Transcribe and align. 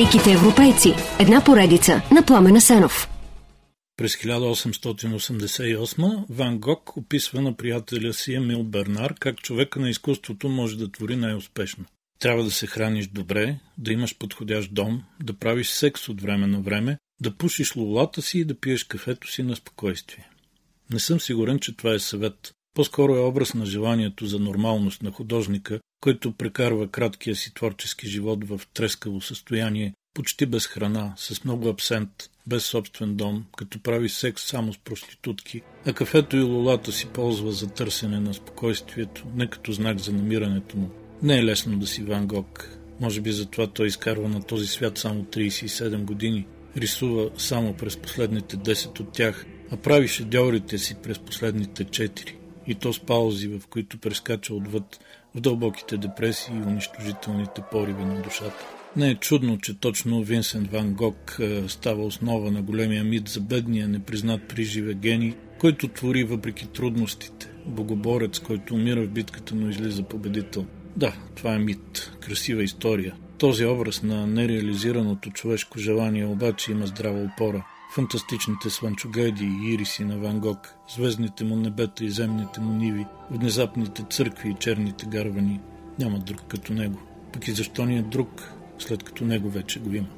Великите 0.00 0.32
европейци. 0.32 0.94
Една 1.20 1.44
поредица 1.44 2.02
на 2.14 2.26
Пламена 2.26 2.60
Сенов. 2.60 3.08
През 3.96 4.16
1888 4.16 6.24
Ван 6.28 6.58
Гог 6.58 6.96
описва 6.96 7.40
на 7.40 7.56
приятеля 7.56 8.12
си 8.12 8.34
Емил 8.34 8.62
Бернар 8.62 9.14
как 9.20 9.42
човека 9.42 9.80
на 9.80 9.90
изкуството 9.90 10.48
може 10.48 10.78
да 10.78 10.92
твори 10.92 11.16
най-успешно. 11.16 11.84
Трябва 12.18 12.44
да 12.44 12.50
се 12.50 12.66
храниш 12.66 13.06
добре, 13.06 13.56
да 13.78 13.92
имаш 13.92 14.18
подходящ 14.18 14.74
дом, 14.74 15.02
да 15.22 15.38
правиш 15.38 15.68
секс 15.68 16.08
от 16.08 16.22
време 16.22 16.46
на 16.46 16.60
време, 16.60 16.98
да 17.22 17.36
пушиш 17.36 17.76
лулата 17.76 18.22
си 18.22 18.38
и 18.38 18.44
да 18.44 18.60
пиеш 18.60 18.84
кафето 18.84 19.32
си 19.32 19.42
на 19.42 19.56
спокойствие. 19.56 20.28
Не 20.92 20.98
съм 20.98 21.20
сигурен, 21.20 21.58
че 21.58 21.76
това 21.76 21.94
е 21.94 21.98
съвет. 21.98 22.52
По-скоро 22.74 23.16
е 23.16 23.20
образ 23.20 23.54
на 23.54 23.66
желанието 23.66 24.26
за 24.26 24.38
нормалност 24.38 25.02
на 25.02 25.10
художника, 25.10 25.80
който 26.00 26.32
прекарва 26.32 26.88
краткия 26.88 27.36
си 27.36 27.54
творчески 27.54 28.08
живот 28.08 28.44
в 28.44 28.60
трескаво 28.74 29.20
състояние, 29.20 29.94
почти 30.14 30.46
без 30.46 30.66
храна, 30.66 31.12
с 31.16 31.44
много 31.44 31.68
абсент, 31.68 32.10
без 32.46 32.64
собствен 32.64 33.16
дом, 33.16 33.44
като 33.56 33.82
прави 33.82 34.08
секс 34.08 34.42
само 34.42 34.72
с 34.72 34.78
проститутки, 34.78 35.62
а 35.86 35.92
кафето 35.92 36.36
и 36.36 36.42
лолата 36.42 36.92
си 36.92 37.06
ползва 37.06 37.52
за 37.52 37.68
търсене 37.68 38.20
на 38.20 38.34
спокойствието, 38.34 39.24
не 39.34 39.46
като 39.46 39.72
знак 39.72 39.98
за 39.98 40.12
намирането 40.12 40.76
му. 40.76 40.90
Не 41.22 41.38
е 41.38 41.44
лесно 41.44 41.78
да 41.78 41.86
си 41.86 42.02
Ван 42.02 42.26
Гог. 42.26 42.78
Може 43.00 43.20
би 43.20 43.32
затова 43.32 43.66
той 43.66 43.86
изкарва 43.86 44.28
на 44.28 44.42
този 44.42 44.66
свят 44.66 44.98
само 44.98 45.24
37 45.24 46.04
години. 46.04 46.46
Рисува 46.76 47.30
само 47.38 47.74
през 47.74 47.96
последните 47.96 48.56
10 48.56 49.00
от 49.00 49.12
тях, 49.12 49.46
а 49.72 49.76
прави 49.76 50.08
шедьорите 50.08 50.78
си 50.78 50.96
през 51.02 51.18
последните 51.18 51.84
4 51.84 52.39
и 52.70 52.74
то 52.74 52.92
с 52.92 53.00
паузи, 53.00 53.48
в 53.48 53.66
които 53.70 53.98
прескача 53.98 54.54
отвъд 54.54 55.00
в 55.34 55.40
дълбоките 55.40 55.96
депресии 55.96 56.54
и 56.54 56.62
унищожителните 56.62 57.62
пориви 57.70 58.04
на 58.04 58.22
душата. 58.22 58.66
Не 58.96 59.10
е 59.10 59.14
чудно, 59.14 59.58
че 59.58 59.80
точно 59.80 60.22
Винсент 60.22 60.70
Ван 60.70 60.94
Гог 60.94 61.36
е, 61.40 61.68
става 61.68 62.04
основа 62.04 62.50
на 62.50 62.62
големия 62.62 63.04
мит 63.04 63.28
за 63.28 63.40
бедния, 63.40 63.88
непризнат 63.88 64.48
приживе 64.48 64.94
гений, 64.94 65.34
който 65.58 65.88
твори 65.88 66.24
въпреки 66.24 66.66
трудностите. 66.66 67.50
Богоборец, 67.66 68.38
който 68.38 68.74
умира 68.74 69.02
в 69.02 69.10
битката, 69.10 69.54
но 69.54 69.70
излиза 69.70 70.02
победител. 70.02 70.66
Да, 70.96 71.12
това 71.36 71.54
е 71.54 71.58
мит, 71.58 72.12
красива 72.20 72.62
история. 72.62 73.14
Този 73.38 73.66
образ 73.66 74.02
на 74.02 74.26
нереализираното 74.26 75.30
човешко 75.30 75.78
желание 75.78 76.26
обаче 76.26 76.72
има 76.72 76.86
здрава 76.86 77.20
опора 77.20 77.64
фантастичните 77.94 78.70
слънчогледи 78.70 79.44
и 79.44 79.74
ириси 79.74 80.04
на 80.04 80.18
Ван 80.18 80.40
Гог, 80.40 80.74
звездните 80.88 81.44
му 81.44 81.56
небета 81.56 82.04
и 82.04 82.10
земните 82.10 82.60
му 82.60 82.72
ниви, 82.72 83.06
внезапните 83.30 84.04
църкви 84.10 84.50
и 84.50 84.54
черните 84.54 85.06
гарвани. 85.06 85.60
Няма 85.98 86.18
друг 86.18 86.40
като 86.48 86.72
него. 86.72 86.98
Пък 87.32 87.48
и 87.48 87.52
защо 87.52 87.84
ни 87.84 87.98
е 87.98 88.02
друг, 88.02 88.52
след 88.78 89.02
като 89.02 89.24
него 89.24 89.50
вече 89.50 89.80
го 89.80 89.94
има. 89.94 90.08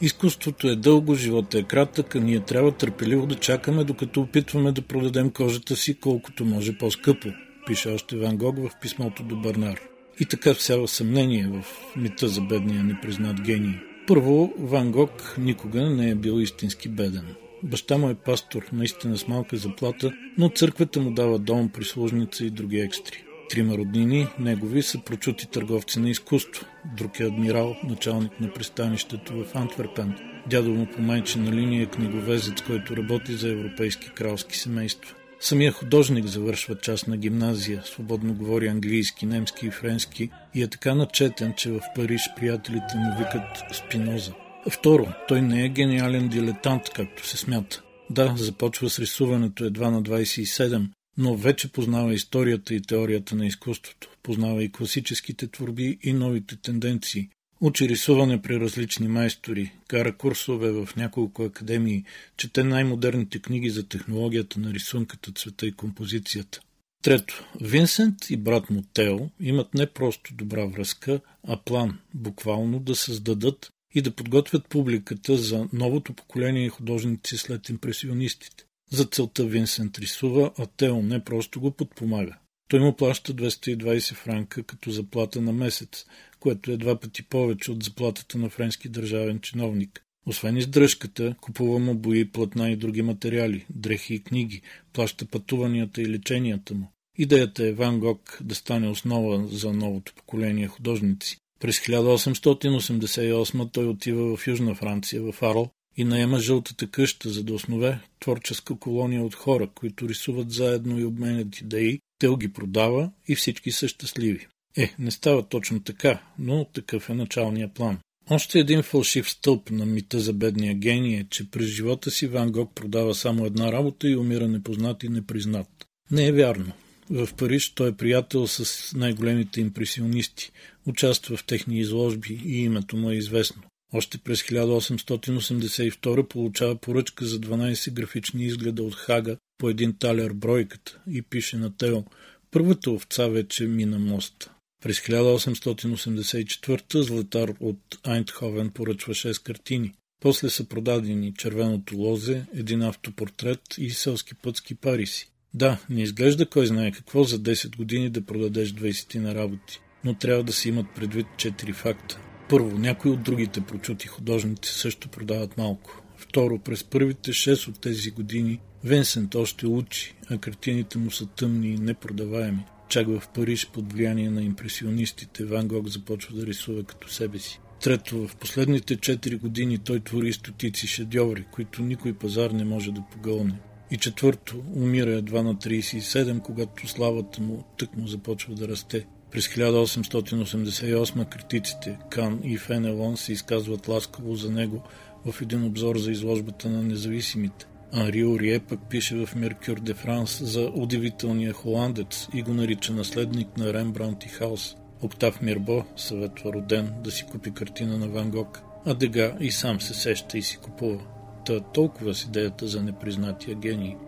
Изкуството 0.00 0.68
е 0.68 0.76
дълго, 0.76 1.14
живота 1.14 1.58
е 1.58 1.62
кратък, 1.62 2.14
а 2.14 2.20
ние 2.20 2.40
трябва 2.40 2.72
търпеливо 2.72 3.26
да 3.26 3.34
чакаме, 3.34 3.84
докато 3.84 4.20
опитваме 4.20 4.72
да 4.72 4.82
продадем 4.82 5.30
кожата 5.30 5.76
си 5.76 5.94
колкото 5.94 6.44
може 6.44 6.78
по-скъпо, 6.78 7.28
пише 7.66 7.88
още 7.88 8.16
Ван 8.16 8.36
Гог 8.36 8.56
в 8.58 8.70
писмото 8.82 9.22
до 9.22 9.36
Барнар. 9.36 9.80
И 10.20 10.24
така 10.24 10.54
всява 10.54 10.88
съмнение 10.88 11.48
в 11.48 11.64
мита 11.96 12.28
за 12.28 12.40
бедния 12.40 12.84
непризнат 12.84 13.40
гений. 13.40 13.74
Първо, 14.06 14.54
Ван 14.58 14.92
Гог 14.92 15.34
никога 15.38 15.90
не 15.90 16.10
е 16.10 16.14
бил 16.14 16.40
истински 16.40 16.88
беден. 16.88 17.34
Баща 17.62 17.98
му 17.98 18.08
е 18.08 18.14
пастор, 18.14 18.66
наистина 18.72 19.18
с 19.18 19.28
малка 19.28 19.56
заплата, 19.56 20.12
но 20.38 20.48
църквата 20.48 21.00
му 21.00 21.10
дава 21.10 21.38
дом, 21.38 21.68
прислужница 21.68 22.44
и 22.44 22.50
други 22.50 22.78
екстри. 22.80 23.24
Трима 23.50 23.78
роднини, 23.78 24.26
негови 24.38 24.82
са 24.82 24.98
прочути 24.98 25.50
търговци 25.50 26.00
на 26.00 26.10
изкуство. 26.10 26.66
Друг 26.96 27.20
е 27.20 27.24
адмирал, 27.24 27.76
началник 27.84 28.40
на 28.40 28.52
пристанището 28.52 29.44
в 29.44 29.54
Антверпен. 29.54 30.14
Дядо 30.50 30.70
му 30.70 30.86
по 30.86 31.02
майчина 31.02 31.52
линия 31.52 31.82
е 31.82 31.86
книговезец, 31.86 32.62
който 32.66 32.96
работи 32.96 33.32
за 33.32 33.48
европейски 33.48 34.10
кралски 34.14 34.58
семейства. 34.58 35.14
Самия 35.40 35.72
художник 35.72 36.26
завършва 36.26 36.78
част 36.78 37.08
на 37.08 37.16
гимназия, 37.16 37.82
свободно 37.84 38.34
говори 38.34 38.66
английски, 38.66 39.26
немски 39.26 39.66
и 39.66 39.70
френски 39.70 40.30
и 40.54 40.62
е 40.62 40.68
така 40.68 40.94
начетен, 40.94 41.54
че 41.56 41.70
в 41.70 41.80
Париж 41.94 42.22
приятелите 42.36 42.96
му 42.96 43.18
викат 43.18 43.62
Спиноза. 43.72 44.32
Второ, 44.70 45.06
той 45.28 45.42
не 45.42 45.64
е 45.64 45.68
гениален 45.68 46.28
дилетант, 46.28 46.82
както 46.94 47.26
се 47.26 47.36
смята. 47.36 47.82
Да, 48.10 48.34
започва 48.36 48.90
с 48.90 48.98
рисуването 48.98 49.64
едва 49.64 49.90
на 49.90 50.02
27, 50.02 50.88
но 51.18 51.36
вече 51.36 51.72
познава 51.72 52.14
историята 52.14 52.74
и 52.74 52.82
теорията 52.82 53.36
на 53.36 53.46
изкуството, 53.46 54.08
познава 54.22 54.64
и 54.64 54.72
класическите 54.72 55.46
творби 55.46 55.98
и 56.02 56.12
новите 56.12 56.56
тенденции, 56.56 57.28
учи 57.60 57.88
рисуване 57.88 58.42
при 58.42 58.60
различни 58.60 59.08
майстори, 59.08 59.72
кара 59.88 60.16
курсове 60.16 60.70
в 60.70 60.88
няколко 60.96 61.42
академии, 61.42 62.04
чете 62.36 62.64
най-модерните 62.64 63.38
книги 63.38 63.70
за 63.70 63.88
технологията 63.88 64.60
на 64.60 64.74
рисунката, 64.74 65.32
цвета 65.32 65.66
и 65.66 65.72
композицията. 65.72 66.60
Трето, 67.02 67.44
Винсент 67.60 68.30
и 68.30 68.36
брат 68.36 68.70
му 68.70 68.82
Тео 68.92 69.30
имат 69.40 69.74
не 69.74 69.86
просто 69.86 70.34
добра 70.34 70.64
връзка, 70.64 71.20
а 71.48 71.56
план, 71.56 71.98
буквално 72.14 72.80
да 72.80 72.94
създадат 72.94 73.70
и 73.94 74.02
да 74.02 74.10
подготвят 74.10 74.68
публиката 74.68 75.36
за 75.36 75.68
новото 75.72 76.12
поколение 76.12 76.68
художници 76.68 77.36
след 77.36 77.68
импресионистите. 77.68 78.67
За 78.90 79.04
целта 79.04 79.44
Винсент 79.44 79.98
рисува, 79.98 80.50
а 80.58 80.66
Тео 80.66 81.02
не 81.02 81.24
просто 81.24 81.60
го 81.60 81.70
подпомага. 81.70 82.36
Той 82.68 82.80
му 82.80 82.96
плаща 82.96 83.34
220 83.34 84.14
франка 84.14 84.62
като 84.62 84.90
заплата 84.90 85.40
на 85.40 85.52
месец, 85.52 86.06
което 86.40 86.70
е 86.70 86.76
два 86.76 87.00
пъти 87.00 87.22
повече 87.22 87.70
от 87.72 87.82
заплатата 87.82 88.38
на 88.38 88.48
френски 88.48 88.88
държавен 88.88 89.40
чиновник. 89.40 90.02
Освен 90.26 90.56
издръжката, 90.56 91.34
купува 91.40 91.78
му 91.78 91.94
бои, 91.94 92.30
платна 92.30 92.70
и 92.70 92.76
други 92.76 93.02
материали, 93.02 93.66
дрехи 93.70 94.14
и 94.14 94.22
книги, 94.22 94.62
плаща 94.92 95.26
пътуванията 95.26 96.02
и 96.02 96.08
леченията 96.08 96.74
му. 96.74 96.92
Идеята 97.18 97.66
е 97.66 97.72
Ван 97.72 98.00
Гог 98.00 98.38
да 98.40 98.54
стане 98.54 98.88
основа 98.88 99.48
за 99.48 99.72
новото 99.72 100.14
поколение 100.14 100.68
художници. 100.68 101.36
През 101.60 101.78
1888 101.78 103.72
той 103.72 103.86
отива 103.86 104.36
в 104.36 104.46
Южна 104.46 104.74
Франция, 104.74 105.22
в 105.22 105.42
Арл, 105.42 105.70
и 105.98 106.04
наема 106.04 106.40
жълтата 106.40 106.86
къща, 106.86 107.30
за 107.30 107.44
да 107.44 107.54
основе 107.54 108.00
творческа 108.20 108.78
колония 108.78 109.22
от 109.22 109.34
хора, 109.34 109.68
които 109.74 110.08
рисуват 110.08 110.50
заедно 110.50 110.98
и 110.98 111.04
обменят 111.04 111.60
идеи, 111.60 112.00
Тел 112.18 112.36
ги 112.36 112.52
продава 112.52 113.10
и 113.28 113.34
всички 113.34 113.72
са 113.72 113.88
щастливи. 113.88 114.46
Е, 114.76 114.94
не 114.98 115.10
става 115.10 115.48
точно 115.48 115.80
така, 115.80 116.22
но 116.38 116.64
такъв 116.64 117.10
е 117.10 117.14
началния 117.14 117.68
план. 117.68 117.98
Още 118.30 118.58
един 118.58 118.82
фалшив 118.82 119.30
стълб 119.30 119.70
на 119.70 119.86
мита 119.86 120.20
за 120.20 120.32
бедния 120.32 120.74
гений 120.74 121.16
е, 121.16 121.26
че 121.30 121.50
през 121.50 121.66
живота 121.66 122.10
си 122.10 122.26
Ван 122.26 122.52
Гог 122.52 122.74
продава 122.74 123.14
само 123.14 123.46
една 123.46 123.72
работа 123.72 124.08
и 124.08 124.16
умира 124.16 124.48
непознат 124.48 125.02
и 125.02 125.08
непризнат. 125.08 125.68
Не 126.10 126.26
е 126.26 126.32
вярно. 126.32 126.72
В 127.10 127.28
Париж 127.36 127.70
той 127.74 127.88
е 127.88 127.96
приятел 127.96 128.46
с 128.46 128.92
най-големите 128.96 129.60
импресионисти, 129.60 130.50
участва 130.86 131.36
в 131.36 131.44
техни 131.44 131.78
изложби 131.78 132.40
и 132.44 132.62
името 132.62 132.96
му 132.96 133.10
е 133.10 133.14
известно. 133.14 133.62
Още 133.92 134.18
през 134.18 134.42
1882 134.42 136.28
получава 136.28 136.76
поръчка 136.76 137.26
за 137.26 137.40
12 137.40 137.92
графични 137.92 138.44
изгледа 138.44 138.82
от 138.82 138.94
Хага 138.94 139.36
по 139.58 139.68
един 139.68 139.96
талер 139.98 140.32
бройката 140.32 140.98
и 141.10 141.22
пише 141.22 141.56
на 141.56 141.76
Тео 141.76 142.04
«Първата 142.50 142.90
овца 142.90 143.28
вече 143.28 143.66
мина 143.66 143.98
моста». 143.98 144.52
През 144.82 145.00
1884 145.00 147.00
Златар 147.00 147.54
от 147.60 147.78
Айнтховен 148.04 148.70
поръчва 148.70 149.14
6 149.14 149.42
картини. 149.42 149.92
После 150.20 150.50
са 150.50 150.68
продадени 150.68 151.34
Червеното 151.34 151.96
лозе, 151.96 152.44
един 152.54 152.82
автопортрет 152.82 153.60
и 153.78 153.90
селски 153.90 154.34
пътски 154.34 154.74
париси. 154.74 155.30
Да, 155.54 155.78
не 155.90 156.02
изглежда 156.02 156.46
кой 156.46 156.66
знае 156.66 156.92
какво 156.92 157.24
за 157.24 157.38
10 157.38 157.76
години 157.76 158.10
да 158.10 158.26
продадеш 158.26 158.72
20 158.72 159.18
на 159.18 159.34
работи, 159.34 159.80
но 160.04 160.14
трябва 160.14 160.44
да 160.44 160.52
си 160.52 160.68
имат 160.68 160.86
предвид 160.96 161.26
4 161.36 161.74
факта. 161.74 162.20
Първо, 162.48 162.78
някои 162.78 163.10
от 163.10 163.22
другите 163.22 163.60
прочути 163.60 164.06
художници 164.08 164.74
също 164.74 165.08
продават 165.08 165.58
малко. 165.58 166.02
Второ, 166.16 166.58
през 166.58 166.84
първите 166.84 167.32
6 167.32 167.68
от 167.68 167.80
тези 167.80 168.10
години 168.10 168.60
Венсент 168.84 169.34
още 169.34 169.66
учи, 169.66 170.14
а 170.30 170.38
картините 170.38 170.98
му 170.98 171.10
са 171.10 171.26
тъмни 171.26 171.68
и 171.68 171.78
непродаваеми. 171.78 172.64
Чак 172.88 173.06
в 173.06 173.22
Париж 173.34 173.68
под 173.72 173.92
влияние 173.92 174.30
на 174.30 174.42
импресионистите 174.42 175.44
Ван 175.44 175.68
Гог 175.68 175.88
започва 175.88 176.36
да 176.36 176.46
рисува 176.46 176.82
като 176.82 177.08
себе 177.08 177.38
си. 177.38 177.60
Трето, 177.82 178.28
в 178.28 178.36
последните 178.36 178.96
4 178.96 179.38
години 179.38 179.78
той 179.78 180.00
твори 180.00 180.32
стотици 180.32 180.86
шедьоври, 180.86 181.44
които 181.52 181.82
никой 181.82 182.12
пазар 182.12 182.50
не 182.50 182.64
може 182.64 182.92
да 182.92 183.04
погълне. 183.12 183.60
И 183.90 183.96
четвърто, 183.96 184.62
умира 184.74 185.10
едва 185.10 185.42
на 185.42 185.54
37, 185.54 186.42
когато 186.42 186.88
славата 186.88 187.42
му 187.42 187.64
тък 187.78 187.96
му 187.96 188.06
започва 188.06 188.54
да 188.54 188.68
расте. 188.68 189.06
През 189.30 189.48
1888 189.48 191.24
критиците 191.24 191.98
Кан 192.10 192.40
и 192.44 192.58
Фенелон 192.58 193.16
се 193.16 193.32
изказват 193.32 193.88
ласкаво 193.88 194.34
за 194.34 194.50
него 194.50 194.82
в 195.26 195.42
един 195.42 195.64
обзор 195.64 195.96
за 195.96 196.10
изложбата 196.10 196.68
на 196.68 196.82
независимите. 196.82 197.66
Анри 197.92 198.24
Орие 198.24 198.58
пък 198.58 198.80
пише 198.90 199.26
в 199.26 199.34
Меркюр 199.34 199.80
де 199.80 199.94
Франс 199.94 200.42
за 200.42 200.70
удивителния 200.74 201.52
холандец 201.52 202.28
и 202.34 202.42
го 202.42 202.54
нарича 202.54 202.92
наследник 202.92 203.56
на 203.56 203.72
Рембрандт 203.74 204.24
и 204.24 204.28
Хаус. 204.28 204.76
Октав 205.02 205.42
Мирбо 205.42 205.84
съветва 205.96 206.52
роден 206.52 206.92
да 207.04 207.10
си 207.10 207.24
купи 207.24 207.50
картина 207.50 207.98
на 207.98 208.08
Ван 208.08 208.30
Гог, 208.30 208.62
а 208.86 208.94
Дега 208.94 209.36
и 209.40 209.50
сам 209.50 209.80
се 209.80 209.94
сеща 209.94 210.38
и 210.38 210.42
си 210.42 210.56
купува. 210.56 211.00
Та 211.46 211.60
толкова 211.60 212.14
с 212.14 212.24
идеята 212.24 212.68
за 212.68 212.82
непризнатия 212.82 213.54
гений– 213.54 213.96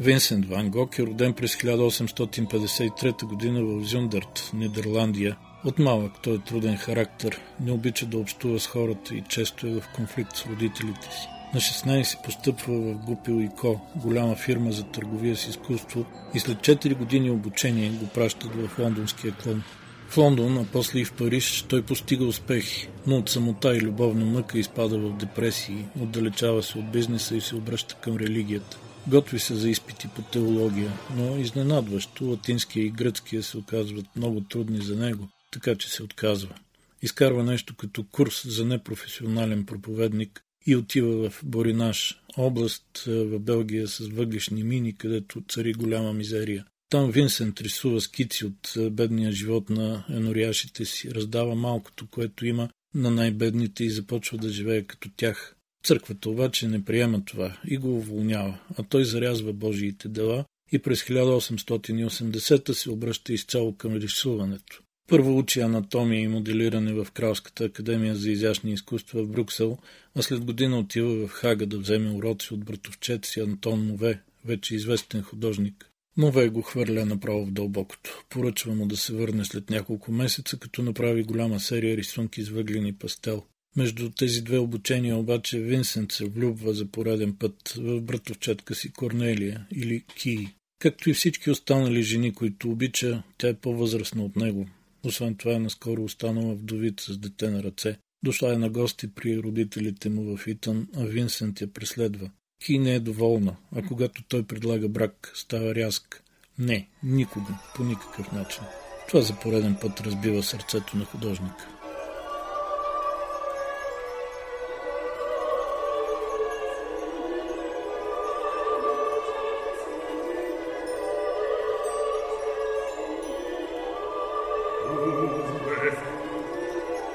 Винсент 0.00 0.46
Ван 0.46 0.70
Гог 0.70 0.98
е 0.98 1.02
роден 1.02 1.32
през 1.32 1.56
1853 1.56 3.18
г. 3.18 3.64
в 3.64 3.84
Зюндърт, 3.84 4.50
Нидерландия. 4.54 5.36
От 5.64 5.78
малък 5.78 6.12
той 6.22 6.34
е 6.34 6.38
труден 6.38 6.76
характер, 6.76 7.40
не 7.60 7.72
обича 7.72 8.06
да 8.06 8.18
общува 8.18 8.60
с 8.60 8.66
хората 8.66 9.14
и 9.14 9.22
често 9.28 9.66
е 9.66 9.70
в 9.70 9.82
конфликт 9.94 10.36
с 10.36 10.46
родителите 10.46 11.02
си. 11.02 11.28
На 11.54 11.60
16 11.60 12.24
постъпва 12.24 12.72
в 12.72 12.94
Гупил 12.94 13.40
и 13.40 13.48
Ко, 13.56 13.80
голяма 13.96 14.34
фирма 14.34 14.72
за 14.72 14.82
търговия 14.82 15.36
с 15.36 15.48
изкуство 15.48 16.04
и 16.34 16.40
след 16.40 16.58
4 16.58 16.94
години 16.94 17.30
обучение 17.30 17.90
го 17.90 18.06
пращат 18.06 18.50
в 18.54 18.78
лондонския 18.78 19.32
клон. 19.32 19.62
В 20.08 20.16
Лондон, 20.16 20.58
а 20.58 20.64
после 20.72 20.98
и 20.98 21.04
в 21.04 21.12
Париж, 21.12 21.64
той 21.68 21.82
постига 21.82 22.24
успехи, 22.24 22.88
но 23.06 23.16
от 23.16 23.28
самота 23.28 23.76
и 23.76 23.80
любовна 23.80 24.24
мъка 24.24 24.58
изпада 24.58 24.98
в 24.98 25.16
депресии, 25.16 25.84
отдалечава 26.00 26.62
се 26.62 26.78
от 26.78 26.92
бизнеса 26.92 27.36
и 27.36 27.40
се 27.40 27.56
обръща 27.56 27.94
към 27.94 28.16
религията. 28.16 28.78
Готви 29.08 29.38
се 29.38 29.54
за 29.54 29.70
изпити 29.70 30.08
по 30.08 30.22
теология, 30.22 30.92
но 31.16 31.36
изненадващо 31.36 32.24
латинския 32.24 32.86
и 32.86 32.90
гръцкия 32.90 33.42
се 33.42 33.58
оказват 33.58 34.06
много 34.16 34.40
трудни 34.40 34.82
за 34.82 34.96
него, 34.96 35.28
така 35.52 35.74
че 35.74 35.90
се 35.90 36.02
отказва. 36.02 36.54
Изкарва 37.02 37.44
нещо 37.44 37.76
като 37.76 38.04
курс 38.12 38.48
за 38.48 38.64
непрофесионален 38.64 39.66
проповедник 39.66 40.42
и 40.66 40.76
отива 40.76 41.30
в 41.30 41.40
Боринаш, 41.44 42.22
област 42.36 43.02
в 43.06 43.38
Белгия 43.38 43.88
с 43.88 43.98
въглишни 43.98 44.62
мини, 44.64 44.96
където 44.96 45.42
цари 45.48 45.72
голяма 45.72 46.12
мизерия. 46.12 46.64
Там 46.90 47.10
Винсент 47.10 47.60
рисува 47.60 48.00
скици 48.00 48.46
от 48.46 48.74
бедния 48.90 49.32
живот 49.32 49.70
на 49.70 50.04
еноряшите 50.10 50.84
си, 50.84 51.14
раздава 51.14 51.54
малкото, 51.54 52.06
което 52.06 52.46
има 52.46 52.68
на 52.94 53.10
най-бедните 53.10 53.84
и 53.84 53.90
започва 53.90 54.38
да 54.38 54.48
живее 54.48 54.82
като 54.82 55.10
тях. 55.16 55.56
Църквата 55.84 56.30
обаче 56.30 56.68
не 56.68 56.84
приема 56.84 57.24
това 57.24 57.56
и 57.66 57.76
го 57.76 57.96
уволнява, 57.96 58.58
а 58.78 58.82
той 58.82 59.04
зарязва 59.04 59.52
Божиите 59.52 60.08
дела 60.08 60.44
и 60.72 60.78
през 60.78 61.02
1880 61.02 62.72
се 62.72 62.90
обръща 62.90 63.32
изцяло 63.32 63.74
към 63.76 63.94
рисуването. 63.94 64.82
Първо 65.08 65.38
учи 65.38 65.60
анатомия 65.60 66.20
и 66.20 66.28
моделиране 66.28 66.92
в 66.92 67.06
Кралската 67.12 67.64
академия 67.64 68.16
за 68.16 68.30
изящни 68.30 68.72
изкуства 68.72 69.22
в 69.22 69.28
Брюксел, 69.28 69.78
а 70.14 70.22
след 70.22 70.44
година 70.44 70.78
отива 70.78 71.26
в 71.26 71.30
Хага 71.30 71.66
да 71.66 71.78
вземе 71.78 72.10
уроци 72.10 72.54
от 72.54 72.64
братовчет 72.64 73.24
си 73.24 73.40
Антон 73.40 73.86
Мове, 73.86 74.20
вече 74.44 74.74
известен 74.74 75.22
художник. 75.22 75.90
Мове 76.16 76.48
го 76.48 76.62
хвърля 76.62 77.04
направо 77.04 77.46
в 77.46 77.50
дълбокото. 77.50 78.24
Поръчва 78.28 78.74
му 78.74 78.86
да 78.86 78.96
се 78.96 79.12
върне 79.12 79.44
след 79.44 79.70
няколко 79.70 80.12
месеца, 80.12 80.58
като 80.58 80.82
направи 80.82 81.22
голяма 81.22 81.60
серия 81.60 81.96
рисунки 81.96 82.42
с 82.42 82.48
въглени 82.48 82.92
пастел. 82.92 83.44
Между 83.76 84.10
тези 84.10 84.42
две 84.42 84.58
обучения 84.58 85.16
обаче 85.16 85.60
Винсент 85.60 86.12
се 86.12 86.24
влюбва 86.24 86.74
за 86.74 86.86
пореден 86.86 87.36
път 87.36 87.74
в 87.76 88.00
братовчетка 88.00 88.74
си 88.74 88.92
Корнелия 88.92 89.66
или 89.70 90.04
Ки. 90.16 90.48
Както 90.78 91.10
и 91.10 91.14
всички 91.14 91.50
останали 91.50 92.02
жени, 92.02 92.32
които 92.32 92.70
обича, 92.70 93.22
тя 93.38 93.48
е 93.48 93.54
по-възрастна 93.54 94.24
от 94.24 94.36
него. 94.36 94.68
Освен 95.04 95.34
това 95.34 95.52
е 95.52 95.58
наскоро 95.58 96.04
останала 96.04 96.54
вдовица 96.54 97.12
с 97.12 97.18
дете 97.18 97.50
на 97.50 97.62
ръце. 97.62 97.96
Дошла 98.22 98.54
е 98.54 98.58
на 98.58 98.70
гости 98.70 99.14
при 99.14 99.38
родителите 99.38 100.08
му 100.08 100.36
в 100.36 100.46
Итан, 100.46 100.88
а 100.96 101.04
Винсент 101.04 101.60
я 101.60 101.72
преследва. 101.72 102.30
Ки 102.64 102.78
не 102.78 102.94
е 102.94 103.00
доволна, 103.00 103.56
а 103.76 103.82
когато 103.82 104.22
той 104.28 104.42
предлага 104.42 104.88
брак, 104.88 105.32
става 105.34 105.74
рязък. 105.74 106.22
Не, 106.58 106.88
никога, 107.02 107.58
по 107.76 107.84
никакъв 107.84 108.32
начин. 108.32 108.62
Това 109.08 109.22
за 109.22 109.40
пореден 109.40 109.76
път 109.80 110.00
разбива 110.00 110.42
сърцето 110.42 110.96
на 110.96 111.04
художника. 111.04 111.79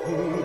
Ooh. 0.08 0.45